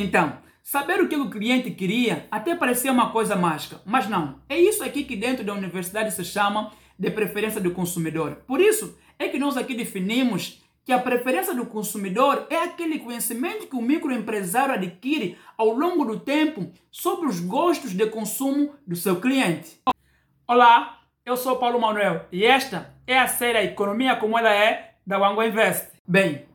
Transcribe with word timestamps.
Então, 0.00 0.38
saber 0.62 0.98
o 1.02 1.08
que 1.08 1.14
o 1.14 1.28
cliente 1.28 1.70
queria 1.72 2.26
até 2.30 2.56
parecia 2.56 2.90
uma 2.90 3.10
coisa 3.10 3.36
mágica, 3.36 3.82
mas 3.84 4.08
não. 4.08 4.40
É 4.48 4.58
isso 4.58 4.82
aqui 4.82 5.04
que 5.04 5.14
dentro 5.14 5.44
da 5.44 5.52
universidade 5.52 6.10
se 6.14 6.24
chama 6.24 6.72
de 6.98 7.10
preferência 7.10 7.60
do 7.60 7.72
consumidor. 7.72 8.36
Por 8.46 8.62
isso 8.62 8.98
é 9.18 9.28
que 9.28 9.38
nós 9.38 9.58
aqui 9.58 9.74
definimos 9.74 10.62
que 10.86 10.92
a 10.92 10.98
preferência 10.98 11.54
do 11.54 11.66
consumidor 11.66 12.46
é 12.48 12.56
aquele 12.56 12.98
conhecimento 12.98 13.66
que 13.66 13.76
o 13.76 13.82
microempresário 13.82 14.74
adquire 14.74 15.36
ao 15.58 15.68
longo 15.68 16.02
do 16.06 16.18
tempo 16.18 16.72
sobre 16.90 17.28
os 17.28 17.38
gostos 17.38 17.92
de 17.92 18.06
consumo 18.06 18.74
do 18.86 18.96
seu 18.96 19.20
cliente. 19.20 19.82
Olá, 20.48 20.98
eu 21.26 21.36
sou 21.36 21.58
Paulo 21.58 21.78
Manuel 21.78 22.24
e 22.32 22.42
esta 22.42 22.94
é 23.06 23.18
a 23.18 23.28
série 23.28 23.58
Economia 23.66 24.16
como 24.16 24.38
ela 24.38 24.54
é 24.54 24.94
da 25.06 25.18
Wango 25.18 25.42
Invest. 25.42 25.90
Bem, 26.08 26.46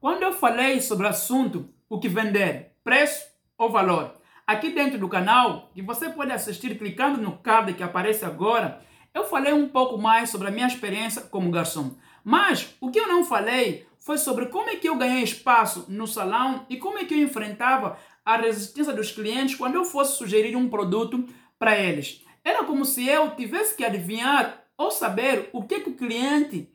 quando 0.00 0.22
eu 0.22 0.32
falei 0.32 0.80
sobre 0.80 1.04
o 1.04 1.10
assunto 1.10 1.68
o 1.92 1.98
que 1.98 2.08
vender, 2.08 2.71
preço 2.84 3.24
ou 3.56 3.70
valor, 3.70 4.14
aqui 4.46 4.70
dentro 4.70 4.98
do 4.98 5.08
canal, 5.08 5.70
que 5.74 5.82
você 5.82 6.08
pode 6.08 6.32
assistir 6.32 6.76
clicando 6.78 7.20
no 7.20 7.38
card 7.38 7.74
que 7.74 7.82
aparece 7.82 8.24
agora, 8.24 8.80
eu 9.14 9.24
falei 9.24 9.52
um 9.52 9.68
pouco 9.68 9.98
mais 9.98 10.30
sobre 10.30 10.48
a 10.48 10.50
minha 10.50 10.66
experiência 10.66 11.22
como 11.22 11.50
garçom. 11.50 11.94
Mas 12.24 12.74
o 12.80 12.90
que 12.90 12.98
eu 12.98 13.08
não 13.08 13.24
falei 13.24 13.86
foi 13.98 14.18
sobre 14.18 14.46
como 14.46 14.70
é 14.70 14.76
que 14.76 14.88
eu 14.88 14.96
ganhei 14.96 15.22
espaço 15.22 15.86
no 15.88 16.06
salão 16.06 16.66
e 16.68 16.76
como 16.76 16.98
é 16.98 17.04
que 17.04 17.14
eu 17.14 17.22
enfrentava 17.22 17.96
a 18.24 18.36
resistência 18.36 18.92
dos 18.92 19.10
clientes 19.10 19.54
quando 19.54 19.74
eu 19.74 19.84
fosse 19.84 20.16
sugerir 20.16 20.56
um 20.56 20.68
produto 20.68 21.24
para 21.58 21.78
eles. 21.78 22.24
Era 22.44 22.64
como 22.64 22.84
se 22.84 23.06
eu 23.06 23.36
tivesse 23.36 23.76
que 23.76 23.84
adivinhar 23.84 24.64
ou 24.76 24.90
saber 24.90 25.50
o 25.52 25.62
que, 25.62 25.80
que 25.80 25.90
o 25.90 25.96
cliente 25.96 26.68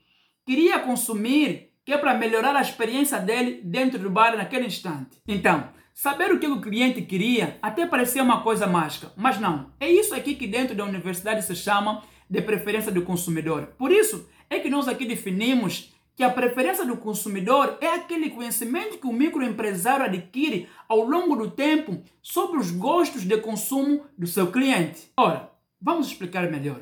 queria 0.45 0.79
consumir, 0.79 1.73
que 1.83 1.91
é 1.91 1.97
para 1.97 2.13
melhorar 2.13 2.55
a 2.55 2.61
experiência 2.61 3.19
dele 3.19 3.61
dentro 3.63 3.99
do 3.99 4.09
bar 4.09 4.37
naquele 4.37 4.65
instante. 4.65 5.21
Então, 5.27 5.69
saber 5.97 6.31
o 6.31 6.37
que 6.37 6.45
o 6.45 6.61
cliente 6.61 7.01
queria 7.01 7.57
até 7.59 7.87
parecia 7.87 8.21
uma 8.21 8.43
coisa 8.43 8.67
mágica, 8.67 9.11
mas 9.17 9.39
não. 9.39 9.71
É 9.79 9.89
isso 9.89 10.13
aqui 10.13 10.35
que 10.35 10.45
dentro 10.45 10.75
da 10.75 10.85
universidade 10.85 11.43
se 11.43 11.55
chama 11.55 12.03
de 12.29 12.39
preferência 12.39 12.91
do 12.91 13.01
consumidor. 13.01 13.69
Por 13.79 13.91
isso 13.91 14.29
é 14.47 14.59
que 14.59 14.69
nós 14.69 14.87
aqui 14.87 15.07
definimos 15.07 15.91
que 16.15 16.23
a 16.23 16.29
preferência 16.29 16.85
do 16.85 16.97
consumidor 16.97 17.79
é 17.81 17.87
aquele 17.87 18.29
conhecimento 18.29 18.99
que 18.99 19.07
o 19.07 19.11
microempresário 19.11 20.05
adquire 20.05 20.69
ao 20.87 21.01
longo 21.01 21.35
do 21.35 21.49
tempo 21.49 21.99
sobre 22.21 22.59
os 22.59 22.69
gostos 22.69 23.23
de 23.23 23.37
consumo 23.37 24.05
do 24.15 24.27
seu 24.27 24.51
cliente. 24.51 25.11
Ora, 25.17 25.51
vamos 25.81 26.05
explicar 26.05 26.47
melhor. 26.51 26.79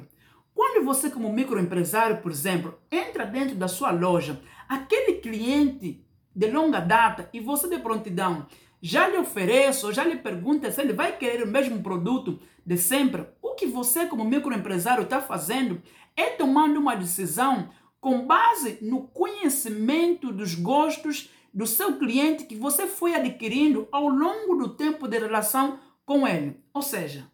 Quando 0.53 0.83
você, 0.83 1.09
como 1.09 1.31
microempresário, 1.31 2.17
por 2.17 2.31
exemplo, 2.31 2.77
entra 2.91 3.25
dentro 3.25 3.55
da 3.55 3.69
sua 3.69 3.91
loja, 3.91 4.41
aquele 4.67 5.19
cliente 5.19 6.05
de 6.35 6.51
longa 6.51 6.81
data 6.81 7.29
e 7.31 7.39
você 7.39 7.69
de 7.69 7.79
prontidão 7.79 8.45
já 8.81 9.07
lhe 9.07 9.17
oferece 9.17 9.85
ou 9.85 9.93
já 9.93 10.03
lhe 10.03 10.17
pergunta 10.17 10.71
se 10.71 10.81
ele 10.81 10.93
vai 10.93 11.17
querer 11.17 11.43
o 11.43 11.47
mesmo 11.47 11.81
produto 11.81 12.39
de 12.65 12.77
sempre, 12.77 13.25
o 13.41 13.53
que 13.55 13.67
você, 13.67 14.05
como 14.05 14.25
microempresário, 14.25 15.03
está 15.03 15.21
fazendo 15.21 15.81
é 16.15 16.31
tomando 16.31 16.79
uma 16.79 16.95
decisão 16.95 17.69
com 17.99 18.25
base 18.25 18.77
no 18.81 19.07
conhecimento 19.07 20.31
dos 20.31 20.55
gostos 20.55 21.29
do 21.53 21.65
seu 21.65 21.97
cliente 21.97 22.45
que 22.45 22.55
você 22.55 22.85
foi 22.85 23.15
adquirindo 23.15 23.87
ao 23.91 24.07
longo 24.07 24.55
do 24.55 24.75
tempo 24.75 25.07
de 25.07 25.17
relação 25.17 25.79
com 26.05 26.27
ele. 26.27 26.59
Ou 26.73 26.81
seja, 26.81 27.31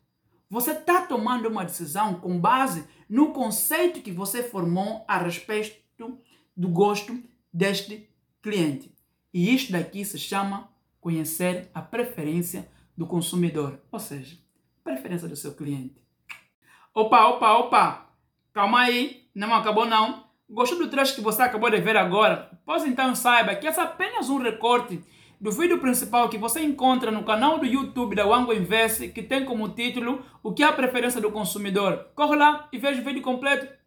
você 0.50 0.72
está 0.72 1.02
tomando 1.02 1.48
uma 1.48 1.66
decisão 1.66 2.16
com 2.16 2.40
base 2.40 2.86
no 3.10 3.32
conceito 3.32 4.02
que 4.02 4.12
você 4.12 4.44
formou 4.44 5.04
a 5.08 5.18
respeito 5.18 5.82
do 6.56 6.70
gosto 6.70 7.18
deste 7.54 8.10
cliente. 8.42 8.94
E 9.34 9.54
isto 9.54 9.72
daqui 9.72 10.04
se 10.06 10.18
chama 10.18 10.70
conhecer 11.02 11.70
a 11.74 11.82
preferência 11.82 12.70
do 12.96 13.08
consumidor, 13.08 13.82
ou 13.92 14.00
seja, 14.00 14.38
preferência 14.84 15.28
do 15.28 15.36
seu 15.36 15.54
cliente. 15.56 16.02
Opa, 16.94 17.28
opa, 17.28 17.54
opa! 17.58 18.10
Calma 18.54 18.82
aí, 18.82 19.28
não 19.34 19.54
acabou 19.54 19.86
não. 19.86 20.26
Gostou 20.50 20.78
do 20.78 20.90
trecho 20.90 21.16
que 21.16 21.22
você 21.22 21.42
acabou 21.42 21.70
de 21.72 21.80
ver 21.80 21.98
agora? 21.98 22.52
Pois 22.66 22.86
então 22.86 23.16
saiba 23.16 23.56
que 23.56 23.66
esse 23.66 23.80
é 23.80 23.84
apenas 23.84 24.30
um 24.30 24.38
recorte 24.38 25.04
do 25.40 25.52
vídeo 25.52 25.80
principal 25.80 26.30
que 26.30 26.38
você 26.38 26.62
encontra 26.62 27.10
no 27.10 27.24
canal 27.24 27.58
do 27.58 27.66
YouTube 27.66 28.16
da 28.16 28.28
Wango 28.28 28.54
Invest, 28.54 29.08
que 29.08 29.24
tem 29.24 29.44
como 29.44 29.70
título 29.70 30.24
O 30.44 30.54
que 30.54 30.62
é 30.62 30.68
a 30.68 30.74
preferência 30.74 31.20
do 31.20 31.32
consumidor. 31.32 32.10
Corre 32.14 32.36
lá 32.36 32.68
e 32.72 32.78
veja 32.78 33.02
o 33.02 33.04
vídeo 33.04 33.24
completo 33.24 33.81